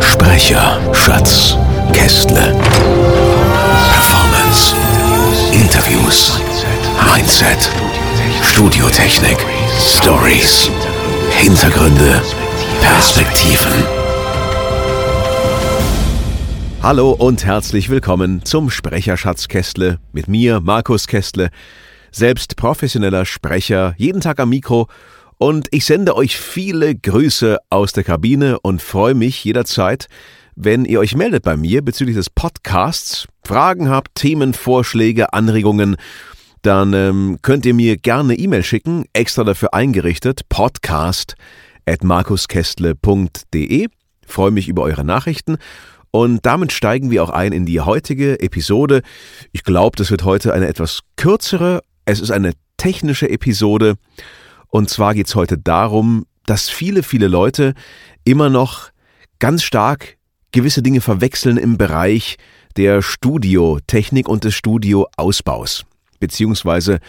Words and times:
Sprecher, 0.00 0.80
Schatz, 0.94 1.56
Kästle. 1.92 2.54
Performance, 3.92 4.74
Interviews, 5.52 6.40
Mindset, 7.14 7.70
Studiotechnik, 8.42 9.38
Stories, 9.78 10.70
Hintergründe, 11.32 12.22
Perspektiven. 12.82 13.84
Hallo 16.82 17.12
und 17.12 17.44
herzlich 17.44 17.90
willkommen 17.90 18.44
zum 18.44 18.70
Sprecherschatz 18.70 19.48
Kästle. 19.48 19.98
Mit 20.12 20.28
mir, 20.28 20.60
Markus 20.60 21.06
Kästle, 21.06 21.50
selbst 22.10 22.56
professioneller 22.56 23.24
Sprecher, 23.24 23.94
jeden 23.98 24.20
Tag 24.20 24.40
am 24.40 24.48
Mikro 24.48 24.88
und 25.42 25.68
ich 25.70 25.86
sende 25.86 26.16
euch 26.16 26.36
viele 26.36 26.94
Grüße 26.94 27.56
aus 27.70 27.94
der 27.94 28.04
Kabine 28.04 28.60
und 28.60 28.82
freue 28.82 29.14
mich 29.14 29.42
jederzeit, 29.42 30.06
wenn 30.54 30.84
ihr 30.84 31.00
euch 31.00 31.16
meldet 31.16 31.44
bei 31.44 31.56
mir 31.56 31.82
bezüglich 31.82 32.14
des 32.14 32.28
Podcasts, 32.28 33.26
Fragen 33.42 33.88
habt, 33.88 34.16
Themenvorschläge, 34.16 35.32
Anregungen, 35.32 35.96
dann 36.60 36.92
ähm, 36.92 37.38
könnt 37.40 37.64
ihr 37.64 37.72
mir 37.72 37.96
gerne 37.96 38.34
E-Mail 38.34 38.62
schicken, 38.62 39.06
extra 39.14 39.42
dafür 39.42 39.72
eingerichtet, 39.72 40.42
podcast 40.50 41.36
at 41.86 42.04
markuskestle.de. 42.04 43.88
Freue 44.26 44.50
mich 44.50 44.68
über 44.68 44.82
eure 44.82 45.06
Nachrichten. 45.06 45.56
Und 46.10 46.44
damit 46.44 46.70
steigen 46.70 47.10
wir 47.10 47.24
auch 47.24 47.30
ein 47.30 47.52
in 47.52 47.64
die 47.64 47.80
heutige 47.80 48.40
Episode. 48.40 49.00
Ich 49.52 49.64
glaube, 49.64 49.96
das 49.96 50.10
wird 50.10 50.22
heute 50.22 50.52
eine 50.52 50.68
etwas 50.68 51.00
kürzere. 51.16 51.80
Es 52.04 52.20
ist 52.20 52.30
eine 52.30 52.52
technische 52.76 53.30
Episode. 53.30 53.96
Und 54.70 54.88
zwar 54.88 55.14
geht 55.14 55.26
es 55.26 55.34
heute 55.34 55.58
darum, 55.58 56.26
dass 56.46 56.68
viele, 56.68 57.02
viele 57.02 57.28
Leute 57.28 57.74
immer 58.24 58.50
noch 58.50 58.90
ganz 59.38 59.62
stark 59.62 60.16
gewisse 60.52 60.82
Dinge 60.82 61.00
verwechseln 61.00 61.56
im 61.56 61.78
Bereich 61.78 62.36
der 62.76 63.02
Studiotechnik 63.02 64.28
und 64.28 64.44
des 64.44 64.54
Studioausbaus. 64.54 65.84
Beziehungsweise 66.18 67.00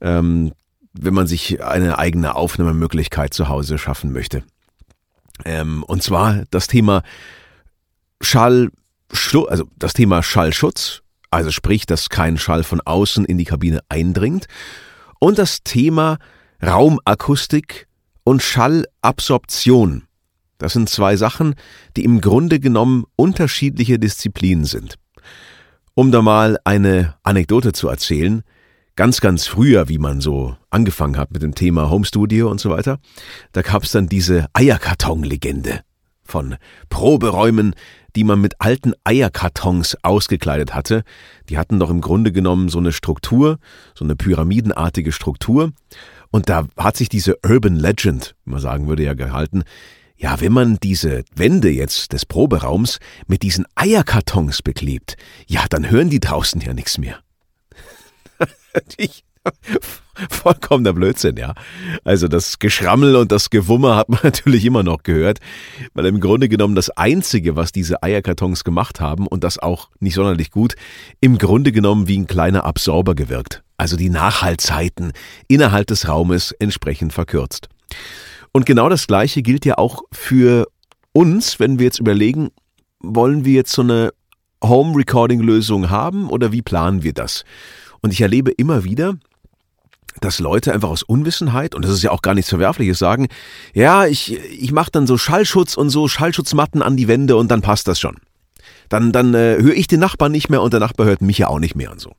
ähm, 0.00 0.52
wenn 0.98 1.14
man 1.14 1.26
sich 1.26 1.62
eine 1.62 1.98
eigene 1.98 2.34
Aufnahmemöglichkeit 2.34 3.34
zu 3.34 3.48
Hause 3.48 3.78
schaffen 3.78 4.12
möchte. 4.12 4.42
Ähm, 5.44 5.82
und 5.84 6.02
zwar 6.02 6.44
das 6.50 6.66
Thema 6.66 7.02
Schall, 8.20 8.70
also 9.48 9.68
das 9.76 9.92
Thema 9.92 10.22
Schallschutz, 10.22 11.02
also 11.30 11.50
sprich, 11.50 11.86
dass 11.86 12.08
kein 12.08 12.38
Schall 12.38 12.64
von 12.64 12.80
außen 12.80 13.24
in 13.24 13.38
die 13.38 13.44
Kabine 13.44 13.80
eindringt, 13.88 14.46
und 15.18 15.38
das 15.38 15.62
Thema 15.62 16.18
Raumakustik 16.62 17.86
und 18.24 18.42
Schallabsorption. 18.42 20.04
Das 20.58 20.72
sind 20.72 20.88
zwei 20.88 21.16
Sachen, 21.16 21.54
die 21.96 22.04
im 22.04 22.20
Grunde 22.20 22.60
genommen 22.60 23.04
unterschiedliche 23.16 23.98
Disziplinen 23.98 24.64
sind. 24.64 24.96
Um 25.94 26.12
da 26.12 26.22
mal 26.22 26.58
eine 26.64 27.14
Anekdote 27.22 27.72
zu 27.72 27.88
erzählen, 27.88 28.42
ganz, 28.96 29.20
ganz 29.20 29.46
früher, 29.46 29.88
wie 29.88 29.98
man 29.98 30.20
so 30.20 30.56
angefangen 30.70 31.18
hat 31.18 31.30
mit 31.30 31.42
dem 31.42 31.54
Thema 31.54 31.90
Home 31.90 32.04
Studio 32.04 32.50
und 32.50 32.60
so 32.60 32.70
weiter, 32.70 32.98
da 33.52 33.62
gab 33.62 33.84
es 33.84 33.92
dann 33.92 34.08
diese 34.08 34.46
Eierkarton-Legende 34.54 35.80
von 36.24 36.56
Proberäumen, 36.88 37.74
die 38.16 38.24
man 38.24 38.40
mit 38.40 38.60
alten 38.60 38.94
Eierkartons 39.04 39.96
ausgekleidet 40.02 40.74
hatte. 40.74 41.04
Die 41.48 41.58
hatten 41.58 41.78
doch 41.78 41.90
im 41.90 42.00
Grunde 42.00 42.32
genommen 42.32 42.68
so 42.68 42.78
eine 42.78 42.92
Struktur, 42.92 43.58
so 43.94 44.04
eine 44.04 44.16
pyramidenartige 44.16 45.12
Struktur. 45.12 45.72
Und 46.36 46.50
da 46.50 46.66
hat 46.76 46.98
sich 46.98 47.08
diese 47.08 47.38
Urban 47.42 47.76
Legend, 47.76 48.36
wie 48.44 48.50
man 48.50 48.60
sagen 48.60 48.88
würde, 48.88 49.02
ja 49.02 49.14
gehalten. 49.14 49.62
Ja, 50.18 50.38
wenn 50.38 50.52
man 50.52 50.76
diese 50.82 51.24
Wände 51.34 51.70
jetzt 51.70 52.12
des 52.12 52.26
Proberaums 52.26 52.98
mit 53.26 53.42
diesen 53.42 53.64
Eierkartons 53.74 54.60
beklebt, 54.60 55.16
ja, 55.46 55.64
dann 55.70 55.90
hören 55.90 56.10
die 56.10 56.20
draußen 56.20 56.60
ja 56.60 56.74
nichts 56.74 56.98
mehr. 56.98 57.20
vollkommener 60.28 60.92
Blödsinn, 60.92 61.38
ja. 61.38 61.54
Also 62.04 62.28
das 62.28 62.58
Geschrammel 62.58 63.16
und 63.16 63.32
das 63.32 63.48
Gewummer 63.48 63.96
hat 63.96 64.10
man 64.10 64.20
natürlich 64.24 64.66
immer 64.66 64.82
noch 64.82 65.04
gehört, 65.04 65.38
weil 65.94 66.04
im 66.04 66.20
Grunde 66.20 66.50
genommen 66.50 66.74
das 66.74 66.90
Einzige, 66.90 67.56
was 67.56 67.72
diese 67.72 68.02
Eierkartons 68.02 68.62
gemacht 68.62 69.00
haben 69.00 69.26
und 69.26 69.42
das 69.42 69.58
auch 69.58 69.88
nicht 70.00 70.16
sonderlich 70.16 70.50
gut, 70.50 70.74
im 71.22 71.38
Grunde 71.38 71.72
genommen 71.72 72.08
wie 72.08 72.18
ein 72.18 72.26
kleiner 72.26 72.66
Absorber 72.66 73.14
gewirkt. 73.14 73.62
Also 73.76 73.96
die 73.96 74.10
Nachhaltzeiten 74.10 75.12
innerhalb 75.48 75.86
des 75.86 76.08
Raumes 76.08 76.52
entsprechend 76.52 77.12
verkürzt. 77.12 77.68
Und 78.52 78.64
genau 78.64 78.88
das 78.88 79.06
Gleiche 79.06 79.42
gilt 79.42 79.64
ja 79.64 79.78
auch 79.78 80.02
für 80.12 80.66
uns, 81.12 81.60
wenn 81.60 81.78
wir 81.78 81.84
jetzt 81.86 81.98
überlegen, 81.98 82.50
wollen 83.00 83.44
wir 83.44 83.52
jetzt 83.52 83.72
so 83.72 83.82
eine 83.82 84.12
Home 84.64 84.96
Recording 84.96 85.40
Lösung 85.40 85.90
haben 85.90 86.30
oder 86.30 86.52
wie 86.52 86.62
planen 86.62 87.02
wir 87.02 87.12
das? 87.12 87.44
Und 88.00 88.12
ich 88.12 88.20
erlebe 88.20 88.50
immer 88.50 88.84
wieder, 88.84 89.16
dass 90.20 90.38
Leute 90.38 90.72
einfach 90.72 90.88
aus 90.88 91.02
Unwissenheit, 91.02 91.74
und 91.74 91.84
das 91.84 91.92
ist 91.92 92.02
ja 92.02 92.10
auch 92.10 92.22
gar 92.22 92.34
nichts 92.34 92.48
Verwerfliches, 92.48 92.98
sagen, 92.98 93.28
ja, 93.74 94.06
ich, 94.06 94.38
ich 94.38 94.72
mache 94.72 94.90
dann 94.90 95.06
so 95.06 95.18
Schallschutz 95.18 95.76
und 95.76 95.90
so 95.90 96.08
Schallschutzmatten 96.08 96.82
an 96.82 96.96
die 96.96 97.08
Wände 97.08 97.36
und 97.36 97.50
dann 97.50 97.62
passt 97.62 97.88
das 97.88 98.00
schon. 98.00 98.16
Dann, 98.88 99.12
dann 99.12 99.34
äh, 99.34 99.58
höre 99.60 99.74
ich 99.74 99.88
den 99.88 100.00
Nachbarn 100.00 100.32
nicht 100.32 100.48
mehr 100.48 100.62
und 100.62 100.72
der 100.72 100.80
Nachbar 100.80 101.06
hört 101.06 101.20
mich 101.20 101.38
ja 101.38 101.48
auch 101.48 101.58
nicht 101.58 101.74
mehr 101.74 101.90
und 101.90 102.00
so. 102.00 102.12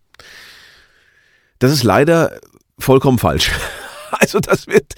Das 1.60 1.72
ist 1.72 1.84
leider 1.84 2.40
vollkommen 2.80 3.18
falsch. 3.18 3.52
Also 4.10 4.40
das 4.40 4.68
wird, 4.68 4.94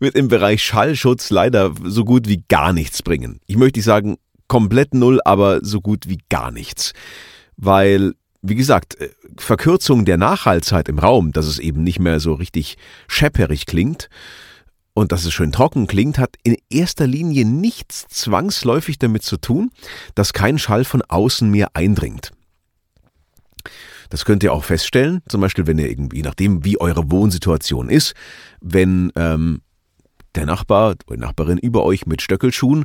wird 0.00 0.14
im 0.14 0.28
Bereich 0.28 0.62
Schallschutz 0.62 1.28
leider 1.28 1.74
so 1.84 2.02
gut 2.02 2.28
wie 2.28 2.42
gar 2.48 2.72
nichts 2.72 3.02
bringen. 3.02 3.38
Ich 3.46 3.58
möchte 3.58 3.78
nicht 3.78 3.84
sagen 3.84 4.16
komplett 4.48 4.94
null, 4.94 5.20
aber 5.26 5.62
so 5.62 5.82
gut 5.82 6.08
wie 6.08 6.18
gar 6.30 6.50
nichts. 6.50 6.94
Weil 7.58 8.14
wie 8.44 8.54
gesagt, 8.54 9.00
äh, 9.00 9.08
Verkürzung 9.38 10.04
der 10.04 10.18
Nachhaltzeit 10.18 10.88
im 10.88 10.98
Raum, 10.98 11.32
dass 11.32 11.46
es 11.46 11.58
eben 11.58 11.82
nicht 11.82 11.98
mehr 11.98 12.20
so 12.20 12.34
richtig 12.34 12.76
schepperig 13.08 13.66
klingt 13.66 14.08
und 14.92 15.12
dass 15.12 15.24
es 15.24 15.32
schön 15.32 15.50
trocken 15.50 15.86
klingt, 15.86 16.18
hat 16.18 16.36
in 16.42 16.56
erster 16.70 17.06
Linie 17.06 17.46
nichts 17.46 18.06
zwangsläufig 18.08 18.98
damit 18.98 19.22
zu 19.22 19.38
tun, 19.38 19.70
dass 20.14 20.34
kein 20.34 20.58
Schall 20.58 20.84
von 20.84 21.02
außen 21.02 21.50
mehr 21.50 21.68
eindringt. 21.74 22.32
Das 24.14 24.24
könnt 24.24 24.44
ihr 24.44 24.52
auch 24.52 24.62
feststellen, 24.62 25.22
zum 25.28 25.40
Beispiel, 25.40 25.66
wenn 25.66 25.76
ihr 25.76 25.90
irgendwie, 25.90 26.22
nachdem 26.22 26.64
wie 26.64 26.80
eure 26.80 27.10
Wohnsituation 27.10 27.88
ist, 27.88 28.14
wenn 28.60 29.10
ähm, 29.16 29.60
der 30.36 30.46
Nachbar 30.46 30.94
oder 31.08 31.18
Nachbarin 31.18 31.58
über 31.58 31.82
euch 31.82 32.06
mit 32.06 32.22
Stöckelschuhen 32.22 32.84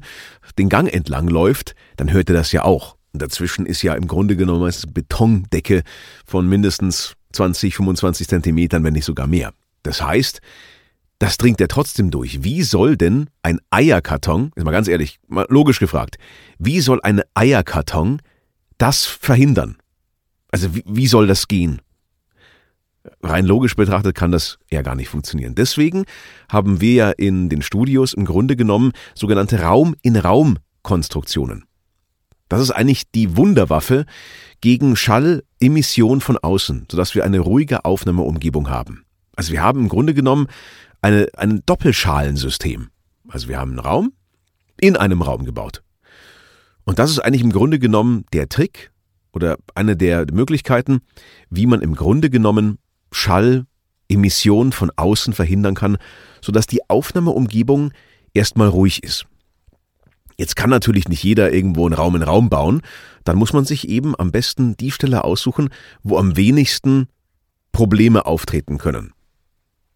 den 0.57 0.69
Gang 0.69 0.91
entlang 0.91 1.27
läuft, 1.27 1.75
dann 1.97 2.11
hört 2.11 2.29
ihr 2.29 2.33
das 2.33 2.51
ja 2.51 2.65
auch. 2.65 2.97
Und 3.13 3.21
dazwischen 3.21 3.67
ist 3.67 3.83
ja 3.83 3.93
im 3.93 4.07
Grunde 4.07 4.35
genommen 4.37 4.63
eine 4.63 4.91
Betondecke 4.91 5.83
von 6.25 6.49
mindestens 6.49 7.13
20, 7.33 7.75
25 7.75 8.27
Zentimetern, 8.27 8.83
wenn 8.83 8.93
nicht 8.93 9.05
sogar 9.05 9.27
mehr. 9.27 9.53
Das 9.83 10.01
heißt, 10.01 10.41
das 11.19 11.37
dringt 11.37 11.59
ja 11.59 11.67
trotzdem 11.67 12.09
durch. 12.09 12.43
Wie 12.43 12.63
soll 12.63 12.97
denn 12.97 13.29
ein 13.43 13.59
Eierkarton, 13.69 14.51
ist 14.55 14.63
mal 14.65 14.71
ganz 14.71 14.87
ehrlich, 14.87 15.19
mal 15.27 15.45
logisch 15.47 15.77
gefragt, 15.77 16.17
wie 16.57 16.79
soll 16.79 16.99
ein 17.03 17.21
Eierkarton 17.35 18.19
das 18.79 19.05
verhindern? 19.05 19.78
Also 20.51 20.75
wie, 20.75 20.83
wie 20.85 21.07
soll 21.07 21.27
das 21.27 21.47
gehen? 21.47 21.81
Rein 23.23 23.45
logisch 23.45 23.75
betrachtet 23.75 24.15
kann 24.15 24.31
das 24.31 24.57
ja 24.69 24.81
gar 24.81 24.95
nicht 24.95 25.09
funktionieren. 25.09 25.55
Deswegen 25.55 26.05
haben 26.49 26.81
wir 26.81 26.93
ja 26.93 27.11
in 27.11 27.49
den 27.49 27.61
Studios 27.61 28.13
im 28.13 28.25
Grunde 28.25 28.55
genommen 28.55 28.91
sogenannte 29.15 29.61
Raum-in-Raum-Konstruktionen. 29.61 31.65
Das 32.49 32.61
ist 32.61 32.71
eigentlich 32.71 33.09
die 33.11 33.37
Wunderwaffe 33.37 34.05
gegen 34.59 34.95
Schallemission 34.95 36.19
von 36.19 36.37
außen, 36.37 36.87
sodass 36.91 37.15
wir 37.15 37.23
eine 37.23 37.39
ruhige 37.39 37.85
Aufnahmeumgebung 37.85 38.69
haben. 38.69 39.05
Also 39.35 39.53
wir 39.53 39.61
haben 39.61 39.81
im 39.81 39.89
Grunde 39.89 40.13
genommen 40.13 40.47
eine, 41.01 41.27
ein 41.37 41.61
Doppelschalensystem. 41.65 42.89
Also 43.27 43.47
wir 43.47 43.59
haben 43.59 43.71
einen 43.71 43.79
Raum 43.79 44.13
in 44.81 44.97
einem 44.97 45.21
Raum 45.21 45.45
gebaut. 45.45 45.83
Und 46.83 46.99
das 46.99 47.11
ist 47.11 47.19
eigentlich 47.19 47.43
im 47.43 47.51
Grunde 47.51 47.79
genommen 47.79 48.25
der 48.33 48.49
Trick 48.49 48.91
oder 49.39 49.57
eine 49.73 49.95
der 49.95 50.25
Möglichkeiten, 50.33 50.99
wie 51.49 51.65
man 51.65 51.81
im 51.81 51.95
Grunde 51.95 52.29
genommen 52.29 52.77
Schallemission 53.13 54.73
von 54.73 54.91
außen 54.97 55.33
verhindern 55.33 55.75
kann, 55.75 55.97
sodass 56.41 56.67
die 56.67 56.89
Aufnahmeumgebung 56.89 57.93
erstmal 58.33 58.67
ruhig 58.67 59.01
ist. 59.01 59.27
Jetzt 60.37 60.57
kann 60.57 60.69
natürlich 60.69 61.07
nicht 61.07 61.23
jeder 61.23 61.53
irgendwo 61.53 61.85
einen 61.85 61.95
Raum 61.95 62.17
in 62.17 62.23
Raum 62.23 62.49
bauen. 62.49 62.81
Dann 63.23 63.37
muss 63.37 63.53
man 63.53 63.63
sich 63.63 63.87
eben 63.87 64.13
am 64.19 64.31
besten 64.31 64.75
die 64.75 64.91
Stelle 64.91 65.23
aussuchen, 65.23 65.69
wo 66.03 66.17
am 66.17 66.35
wenigsten 66.35 67.07
Probleme 67.71 68.25
auftreten 68.25 68.77
können. 68.77 69.13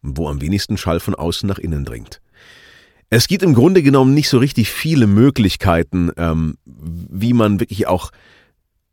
Wo 0.02 0.30
am 0.30 0.40
wenigsten 0.40 0.78
Schall 0.78 1.02
von 1.02 1.16
außen 1.16 1.48
nach 1.48 1.60
innen 1.60 1.84
dringt. 1.84 2.22
Es 3.10 3.28
gibt 3.28 3.44
im 3.44 3.54
Grunde 3.54 3.84
genommen 3.84 4.14
nicht 4.14 4.30
so 4.30 4.38
richtig 4.38 4.72
viele 4.72 5.06
Möglichkeiten, 5.06 6.12
ähm, 6.16 6.58
wie 6.66 7.34
man 7.34 7.60
wirklich 7.60 7.88
auch 7.88 8.12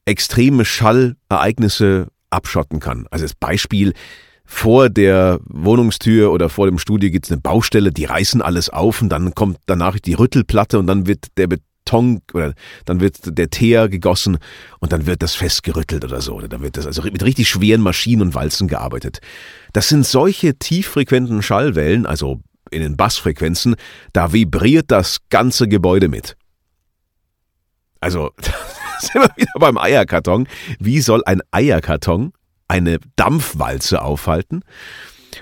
extreme 0.04 0.64
Schallereignisse 0.64 2.08
abschotten 2.30 2.80
kann. 2.80 3.06
Also 3.10 3.24
als 3.24 3.34
Beispiel, 3.34 3.92
vor 4.52 4.90
der 4.90 5.38
Wohnungstür 5.44 6.32
oder 6.32 6.48
vor 6.48 6.66
dem 6.66 6.78
Studio 6.78 7.08
gibt 7.08 7.26
es 7.26 7.30
eine 7.30 7.40
Baustelle, 7.40 7.92
die 7.92 8.04
reißen 8.04 8.42
alles 8.42 8.68
auf 8.68 9.00
und 9.00 9.08
dann 9.08 9.32
kommt 9.32 9.58
danach 9.66 10.00
die 10.00 10.14
Rüttelplatte 10.14 10.80
und 10.80 10.88
dann 10.88 11.06
wird 11.06 11.26
der 11.36 11.46
Beton 11.46 12.20
oder 12.32 12.54
dann 12.84 12.98
wird 12.98 13.38
der 13.38 13.48
Teer 13.48 13.88
gegossen 13.88 14.38
und 14.80 14.92
dann 14.92 15.06
wird 15.06 15.22
das 15.22 15.36
festgerüttelt 15.36 16.04
oder 16.04 16.20
so. 16.20 16.34
Oder 16.34 16.48
dann 16.48 16.62
wird 16.62 16.76
das 16.76 16.86
also 16.86 17.02
mit 17.02 17.22
richtig 17.22 17.48
schweren 17.48 17.80
Maschinen 17.80 18.22
und 18.22 18.34
Walzen 18.34 18.66
gearbeitet. 18.66 19.20
Das 19.72 19.88
sind 19.88 20.04
solche 20.04 20.58
tieffrequenten 20.58 21.42
Schallwellen, 21.42 22.04
also 22.04 22.40
in 22.72 22.82
den 22.82 22.96
Bassfrequenzen, 22.96 23.76
da 24.12 24.32
vibriert 24.32 24.90
das 24.90 25.18
ganze 25.30 25.68
Gebäude 25.68 26.08
mit. 26.08 26.36
Also, 28.00 28.32
sind 29.12 29.22
wir 29.22 29.30
wieder 29.36 29.52
beim 29.58 29.78
Eierkarton. 29.78 30.48
Wie 30.78 31.00
soll 31.00 31.22
ein 31.24 31.40
Eierkarton 31.50 32.32
eine 32.68 32.98
Dampfwalze 33.16 34.02
aufhalten? 34.02 34.62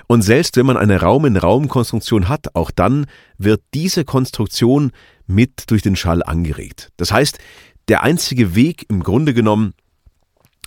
Und 0.07 0.21
selbst 0.21 0.55
wenn 0.57 0.65
man 0.65 0.77
eine 0.77 1.01
Raum-in-Raum-Konstruktion 1.01 2.29
hat, 2.29 2.55
auch 2.55 2.71
dann 2.71 3.05
wird 3.37 3.61
diese 3.73 4.05
Konstruktion 4.05 4.91
mit 5.27 5.69
durch 5.71 5.81
den 5.81 5.95
Schall 5.95 6.23
angeregt. 6.23 6.89
Das 6.97 7.11
heißt, 7.11 7.39
der 7.87 8.03
einzige 8.03 8.55
Weg 8.55 8.85
im 8.89 9.03
Grunde 9.03 9.33
genommen, 9.33 9.73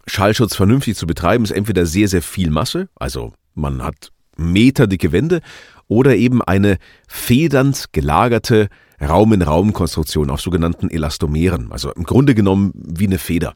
Schallschutz 0.07 0.57
vernünftig 0.57 0.97
zu 0.97 1.07
betreiben, 1.07 1.45
ist 1.45 1.53
entweder 1.53 1.87
sehr, 1.87 2.09
sehr 2.09 2.23
viel 2.23 2.51
Masse, 2.51 2.89
also 2.97 3.33
man 3.55 3.83
hat 3.83 4.11
meterdicke 4.37 5.13
Wände, 5.13 5.41
oder 5.89 6.17
eben 6.17 6.43
eine 6.43 6.79
federnd 7.07 7.87
gelagerte 7.93 8.69
Raum-in-Raum-Konstruktion 9.03 10.31
auf 10.31 10.41
sogenannten 10.41 10.91
Elastomeren, 10.91 11.73
also 11.73 11.93
im 11.93 12.05
Grunde 12.05 12.35
genommen 12.35 12.73
wie 12.75 13.07
eine 13.07 13.19
Feder. 13.19 13.55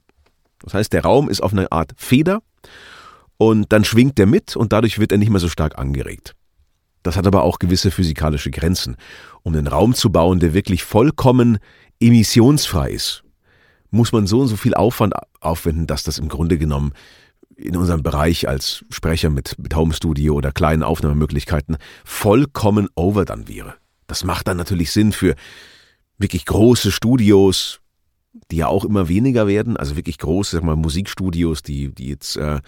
Das 0.60 0.74
heißt, 0.74 0.92
der 0.92 1.02
Raum 1.02 1.28
ist 1.28 1.42
auf 1.42 1.52
eine 1.52 1.70
Art 1.70 1.92
Feder 1.96 2.42
und 3.36 3.72
dann 3.72 3.84
schwingt 3.84 4.18
er 4.18 4.26
mit 4.26 4.56
und 4.56 4.72
dadurch 4.72 4.98
wird 4.98 5.12
er 5.12 5.18
nicht 5.18 5.30
mehr 5.30 5.40
so 5.40 5.48
stark 5.48 5.78
angeregt. 5.78 6.34
Das 7.02 7.16
hat 7.16 7.26
aber 7.26 7.44
auch 7.44 7.58
gewisse 7.58 7.90
physikalische 7.90 8.50
Grenzen. 8.50 8.96
Um 9.42 9.54
einen 9.54 9.68
Raum 9.68 9.94
zu 9.94 10.10
bauen, 10.10 10.40
der 10.40 10.54
wirklich 10.54 10.82
vollkommen 10.82 11.58
emissionsfrei 12.00 12.90
ist, 12.90 13.22
muss 13.90 14.12
man 14.12 14.26
so 14.26 14.40
und 14.40 14.48
so 14.48 14.56
viel 14.56 14.74
Aufwand 14.74 15.14
aufwenden, 15.40 15.86
dass 15.86 16.02
das 16.02 16.18
im 16.18 16.28
Grunde 16.28 16.58
genommen 16.58 16.92
in 17.54 17.76
unserem 17.76 18.02
Bereich 18.02 18.48
als 18.48 18.84
Sprecher 18.90 19.30
mit, 19.30 19.56
mit 19.58 19.74
Home 19.76 19.94
Studio 19.94 20.34
oder 20.34 20.52
kleinen 20.52 20.82
Aufnahmemöglichkeiten 20.82 21.76
vollkommen 22.04 22.88
overdone 22.96 23.48
wäre. 23.48 23.74
Das 24.06 24.24
macht 24.24 24.48
dann 24.48 24.56
natürlich 24.56 24.92
Sinn 24.92 25.12
für 25.12 25.34
wirklich 26.18 26.44
große 26.46 26.92
Studios, 26.92 27.80
die 28.50 28.56
ja 28.56 28.68
auch 28.68 28.84
immer 28.84 29.08
weniger 29.08 29.46
werden, 29.46 29.76
also 29.76 29.96
wirklich 29.96 30.18
große, 30.18 30.56
sag 30.56 30.64
mal, 30.64 30.76
Musikstudios, 30.76 31.62
die, 31.62 31.94
die 31.94 32.08
jetzt 32.08 32.36
äh, 32.36 32.60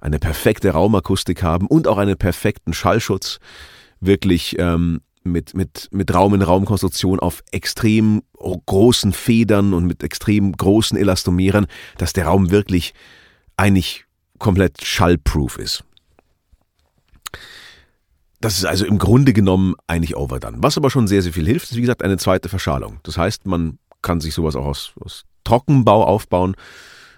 eine 0.00 0.18
perfekte 0.18 0.70
Raumakustik 0.70 1.42
haben 1.42 1.66
und 1.66 1.88
auch 1.88 1.98
einen 1.98 2.16
perfekten 2.16 2.72
Schallschutz, 2.72 3.38
wirklich 4.00 4.56
ähm, 4.58 5.00
mit, 5.24 5.54
mit, 5.54 5.88
mit 5.90 6.14
Raum-in-Raum-Konstruktion 6.14 7.18
auf 7.18 7.42
extrem 7.50 8.22
großen 8.36 9.12
Federn 9.12 9.74
und 9.74 9.86
mit 9.86 10.02
extrem 10.02 10.52
großen 10.52 10.96
Elastomeren, 10.96 11.66
dass 11.98 12.12
der 12.12 12.26
Raum 12.26 12.50
wirklich 12.50 12.94
eigentlich 13.56 14.04
komplett 14.38 14.84
schallproof 14.84 15.58
ist. 15.58 15.84
Das 18.46 18.58
ist 18.58 18.64
also 18.64 18.86
im 18.86 18.98
Grunde 18.98 19.32
genommen 19.32 19.74
eigentlich 19.88 20.16
overdone. 20.16 20.58
Was 20.60 20.76
aber 20.76 20.88
schon 20.88 21.08
sehr, 21.08 21.20
sehr 21.20 21.32
viel 21.32 21.46
hilft, 21.46 21.68
ist 21.68 21.76
wie 21.76 21.80
gesagt 21.80 22.04
eine 22.04 22.16
zweite 22.16 22.48
Verschalung. 22.48 23.00
Das 23.02 23.18
heißt, 23.18 23.44
man 23.44 23.80
kann 24.02 24.20
sich 24.20 24.34
sowas 24.34 24.54
auch 24.54 24.66
aus, 24.66 24.92
aus 25.00 25.24
Trockenbau 25.42 26.04
aufbauen, 26.04 26.54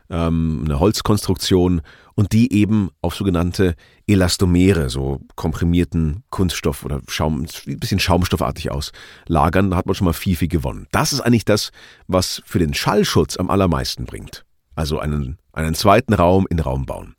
ähm, 0.09 0.63
eine 0.65 0.81
Holzkonstruktion 0.81 1.83
und 2.15 2.33
die 2.33 2.51
eben 2.55 2.89
auf 3.03 3.15
sogenannte 3.15 3.75
Elastomere, 4.07 4.89
so 4.89 5.21
komprimierten 5.35 6.23
Kunststoff 6.31 6.83
oder 6.83 7.03
Schaum, 7.09 7.45
ein 7.67 7.79
bisschen 7.79 8.01
schaumstoffartig 8.01 8.71
auslagern. 8.71 9.69
Da 9.69 9.77
hat 9.77 9.85
man 9.85 9.95
schon 9.95 10.07
mal 10.07 10.15
viel, 10.15 10.35
viel 10.35 10.49
gewonnen. 10.49 10.87
Das 10.93 11.13
ist 11.13 11.21
eigentlich 11.21 11.45
das, 11.45 11.73
was 12.07 12.41
für 12.47 12.59
den 12.59 12.73
Schallschutz 12.73 13.37
am 13.37 13.51
allermeisten 13.51 14.07
bringt. 14.07 14.47
Also 14.77 14.99
einen, 14.99 15.37
einen 15.53 15.75
zweiten 15.75 16.15
Raum 16.15 16.47
in 16.49 16.59
Raum 16.59 16.87
bauen. 16.87 17.17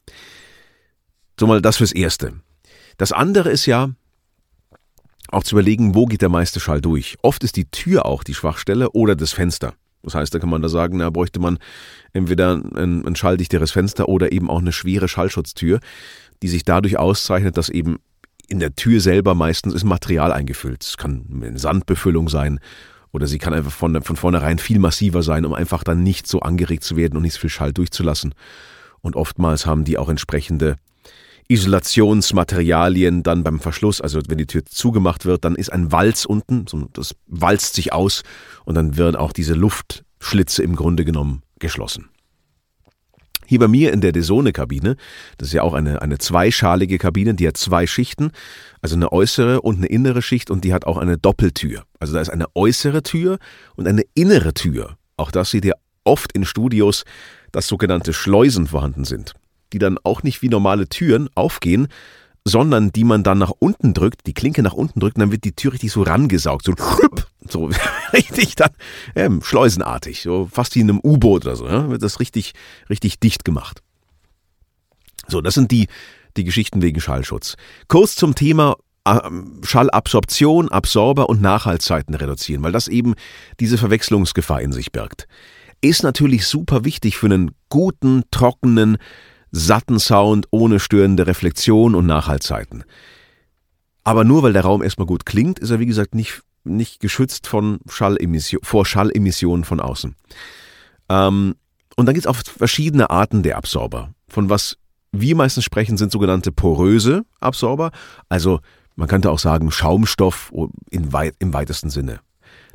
So 1.40 1.46
mal 1.46 1.62
das 1.62 1.78
fürs 1.78 1.92
Erste. 1.92 2.42
Das 3.00 3.14
andere 3.14 3.50
ist 3.50 3.66
ja, 3.66 3.92
auch 5.32 5.44
zu 5.44 5.56
überlegen, 5.56 5.96
wo 5.96 6.06
geht 6.06 6.22
der 6.22 6.28
meiste 6.28 6.60
Schall 6.60 6.82
durch. 6.82 7.18
Oft 7.22 7.46
ist 7.46 7.56
die 7.56 7.72
Tür 7.72 8.06
auch 8.06 8.26
die 8.26 8.34
Schwachstelle 8.34 8.92
oder 8.92 9.16
das 9.16 9.32
Fenster. 9.32 9.74
Das 10.04 10.16
heißt, 10.16 10.34
da 10.34 10.40
kann 10.40 10.50
man 10.50 10.62
da 10.62 10.68
sagen, 10.68 11.00
da 11.00 11.10
bräuchte 11.10 11.40
man 11.40 11.60
entweder 12.12 12.62
ein, 12.76 13.08
ein 13.08 13.16
schalldichteres 13.16 13.72
Fenster 13.72 14.10
oder 14.10 14.34
eben 14.34 14.50
auch 14.50 14.60
eine 14.60 14.74
schwere 14.74 15.08
Schallschutztür, 15.08 15.80
die 16.42 16.50
sich 16.50 16.66
dadurch 16.66 17.00
auszeichnet, 17.00 17.56
dass 17.56 17.70
eben 17.70 18.00
in 18.50 18.60
der 18.60 18.76
Tür 18.76 19.00
selber 19.00 19.34
meistens 19.34 19.74
ist 19.74 19.86
Material 19.86 20.34
eingefüllt. 20.34 20.84
Es 20.84 20.98
kann 20.98 21.26
eine 21.34 21.58
Sandbefüllung 21.58 22.28
sein 22.28 22.60
oder 23.14 23.28
sie 23.28 23.38
kann 23.38 23.54
einfach 23.54 23.72
von, 23.72 24.02
von 24.02 24.18
vornherein 24.18 24.60
viel 24.60 24.80
massiver 24.80 25.24
sein, 25.24 25.46
um 25.46 25.54
einfach 25.54 25.86
dann 25.86 26.04
nicht 26.04 26.28
so 26.28 26.42
angeregt 26.42 26.84
zu 26.84 26.98
werden 26.98 27.16
und 27.16 27.22
nicht 27.22 27.36
so 27.36 27.40
viel 27.40 27.50
Schall 27.50 27.72
durchzulassen. 27.72 28.36
Und 29.00 29.16
oftmals 29.16 29.66
haben 29.66 29.86
die 29.86 29.98
auch 29.98 30.10
entsprechende 30.10 30.76
Isolationsmaterialien 31.50 33.24
dann 33.24 33.44
beim 33.44 33.60
Verschluss, 33.60 34.02
also 34.02 34.22
wenn 34.28 34.38
die 34.38 34.46
Tür 34.46 34.66
zugemacht 34.66 35.26
wird, 35.26 35.44
dann 35.44 35.56
ist 35.56 35.74
ein 35.74 35.92
Walz 35.92 36.26
unten, 36.26 36.66
das 36.94 37.16
walzt 37.26 37.74
sich 37.74 37.92
aus 37.92 38.22
und 38.66 38.76
dann 38.76 38.98
werden 38.98 39.16
auch 39.16 39.34
diese 39.34 39.56
Luftschlitze 39.56 40.62
im 40.62 40.76
Grunde 40.76 41.06
genommen 41.06 41.42
geschlossen. 41.58 42.10
Hier 43.48 43.58
bei 43.58 43.68
mir 43.68 43.92
in 43.94 44.02
der 44.02 44.12
Desone-Kabine, 44.12 44.96
das 45.40 45.48
ist 45.48 45.54
ja 45.56 45.64
auch 45.64 45.74
eine, 45.74 46.04
eine 46.04 46.20
zweischalige 46.20 47.00
Kabine, 47.00 47.34
die 47.34 47.48
hat 47.48 47.58
zwei 47.58 47.88
Schichten, 47.88 48.30
also 48.84 48.96
eine 48.96 49.12
äußere 49.12 49.62
und 49.62 49.78
eine 49.78 49.88
innere 49.88 50.22
Schicht 50.22 50.52
und 50.52 50.64
die 50.64 50.72
hat 50.72 50.86
auch 50.86 50.98
eine 50.98 51.18
Doppeltür. 51.18 51.84
Also 52.00 52.14
da 52.14 52.22
ist 52.22 52.30
eine 52.30 52.46
äußere 52.56 53.02
Tür 53.02 53.40
und 53.76 53.88
eine 53.88 54.04
innere 54.14 54.54
Tür. 54.54 54.98
Auch 55.18 55.32
das 55.32 55.50
seht 55.50 55.66
ihr 55.66 55.74
oft 56.04 56.32
in 56.34 56.46
Studios, 56.46 57.06
dass 57.52 57.68
sogenannte 57.68 58.14
Schleusen 58.14 58.68
vorhanden 58.68 59.04
sind, 59.04 59.34
die 59.74 59.80
dann 59.80 59.98
auch 60.04 60.24
nicht 60.24 60.42
wie 60.42 60.50
normale 60.50 60.88
Türen 60.88 61.30
aufgehen, 61.36 61.88
sondern 62.46 62.92
die 62.92 63.04
man 63.04 63.24
dann 63.24 63.38
nach 63.38 63.52
unten 63.60 63.94
drückt, 63.94 64.26
die 64.26 64.34
Klinke 64.34 64.64
nach 64.64 64.74
unten 64.74 65.00
drückt, 65.00 65.18
und 65.18 65.22
dann 65.22 65.32
wird 65.32 65.44
die 65.44 65.54
Tür 65.56 65.74
richtig 65.74 65.92
so 65.92 66.04
rangesaugt, 66.04 66.66
so, 66.66 66.74
so 67.48 67.70
richtig 68.14 68.56
dann 68.56 68.72
ähm, 69.16 69.42
schleusenartig, 69.44 70.22
so 70.22 70.50
fast 70.52 70.76
wie 70.76 70.82
in 70.82 70.90
einem 70.90 71.00
U-Boot 71.04 71.46
oder 71.46 71.56
so, 71.56 71.68
ja, 71.68 71.90
wird 71.90 72.04
das 72.04 72.20
richtig, 72.20 72.54
richtig 72.90 73.20
dicht 73.20 73.46
gemacht. 73.46 73.82
So, 75.28 75.42
das 75.42 75.54
sind 75.54 75.72
die, 75.72 75.88
die 76.38 76.44
Geschichten 76.44 76.82
wegen 76.82 77.00
Schallschutz. 77.02 77.56
Kurz 77.88 78.16
zum 78.16 78.34
Thema 78.34 78.78
ähm, 79.06 79.62
Schallabsorption, 79.64 80.70
Absorber 80.70 81.30
und 81.30 81.42
Nachhaltzeiten 81.42 82.16
reduzieren, 82.16 82.64
weil 82.64 82.72
das 82.72 82.88
eben 82.88 83.16
diese 83.60 83.78
Verwechslungsgefahr 83.78 84.62
in 84.62 84.72
sich 84.72 84.92
birgt. 84.92 85.28
Ist 85.82 86.04
natürlich 86.04 86.46
super 86.46 86.84
wichtig 86.84 87.18
für 87.18 87.28
einen 87.28 87.52
guten, 87.70 88.24
trockenen, 88.32 88.98
satten 89.52 90.00
Sound 90.00 90.48
ohne 90.52 90.80
störende 90.80 91.28
Reflexion 91.28 91.96
und 91.96 92.06
Nachhaltzeiten. 92.06 92.84
Aber 94.04 94.24
nur 94.24 94.44
weil 94.44 94.54
der 94.54 94.64
Raum 94.64 94.82
erstmal 94.82 95.08
gut 95.08 95.26
klingt, 95.26 95.60
ist 95.60 95.70
er 95.70 95.80
wie 95.80 95.86
gesagt 95.86 96.16
nicht, 96.16 96.42
nicht 96.64 97.00
geschützt 97.00 97.48
von 97.48 97.80
Schallemission, 97.88 98.62
vor 98.64 98.86
Schallemissionen 98.86 99.64
von 99.64 99.80
außen. 99.80 100.16
Ähm, 101.10 101.56
und 101.96 102.06
dann 102.06 102.14
gibt 102.14 102.26
es 102.26 102.28
auch 102.28 102.38
verschiedene 102.38 103.10
Arten 103.10 103.44
der 103.44 103.58
Absorber. 103.58 104.14
Von 104.30 104.50
was 104.50 104.78
wir 105.12 105.36
meistens 105.36 105.64
sprechen, 105.64 105.98
sind 105.98 106.12
sogenannte 106.12 106.52
poröse 106.52 107.26
Absorber. 107.40 107.92
Also 108.30 108.60
man 108.96 109.08
könnte 109.08 109.32
auch 109.32 109.40
sagen 109.40 109.72
Schaumstoff 109.72 110.52
weit, 110.92 111.36
im 111.40 111.54
weitesten 111.54 111.90
Sinne. 111.90 112.20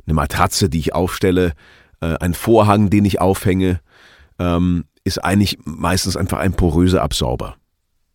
Eine 0.05 0.15
Matratze, 0.15 0.69
die 0.69 0.79
ich 0.79 0.93
aufstelle, 0.93 1.53
äh, 2.01 2.15
ein 2.19 2.33
Vorhang, 2.33 2.89
den 2.89 3.05
ich 3.05 3.19
aufhänge, 3.21 3.79
ähm, 4.37 4.85
ist 5.05 5.23
eigentlich 5.23 5.57
meistens 5.63 6.17
einfach 6.17 6.39
ein 6.39 6.53
poröser 6.53 7.01
Absorber. 7.01 7.55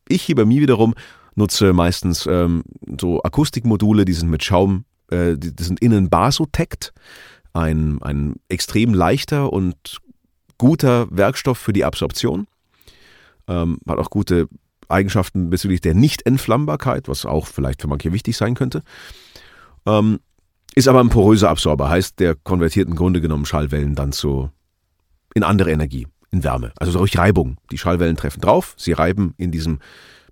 Ich 0.08 0.22
hier 0.22 0.34
bei 0.34 0.44
mir 0.44 0.60
wiederum 0.60 0.94
nutze 1.36 1.72
meistens 1.72 2.26
ähm, 2.26 2.62
so 3.00 3.22
Akustikmodule, 3.22 4.04
die 4.04 4.12
sind 4.12 4.28
mit 4.28 4.44
Schaum, 4.44 4.84
äh, 5.10 5.38
die, 5.38 5.54
die 5.54 5.62
sind 5.62 5.80
innen 5.80 6.10
basotect, 6.10 6.92
ein, 7.52 8.02
ein 8.02 8.34
extrem 8.48 8.92
leichter 8.92 9.52
und 9.52 9.98
guter 10.58 11.06
Werkstoff 11.10 11.56
für 11.56 11.72
die 11.72 11.84
Absorption. 11.84 12.46
Ähm, 13.48 13.78
hat 13.88 13.98
auch 13.98 14.10
gute 14.10 14.48
Eigenschaften 14.88 15.50
bezüglich 15.50 15.80
der 15.80 15.94
Nicht-Entflammbarkeit, 15.94 17.08
was 17.08 17.24
auch 17.24 17.46
vielleicht 17.46 17.80
für 17.80 17.88
manche 17.88 18.12
wichtig 18.12 18.36
sein 18.36 18.54
könnte. 18.54 18.82
Ähm, 19.86 20.18
Ist 20.74 20.88
aber 20.88 21.00
ein 21.00 21.08
poröser 21.08 21.50
Absorber, 21.50 21.88
heißt, 21.88 22.18
der 22.18 22.34
konvertiert 22.34 22.88
im 22.88 22.96
Grunde 22.96 23.20
genommen 23.20 23.46
Schallwellen 23.46 23.94
dann 23.94 24.12
zu 24.12 24.50
in 25.34 25.44
andere 25.44 25.70
Energie, 25.70 26.08
in 26.30 26.44
Wärme. 26.44 26.72
Also 26.76 26.96
durch 26.98 27.16
Reibung. 27.18 27.58
Die 27.70 27.78
Schallwellen 27.78 28.16
treffen 28.16 28.40
drauf, 28.40 28.74
sie 28.76 28.92
reiben 28.92 29.34
in 29.36 29.50
diesem 29.50 29.80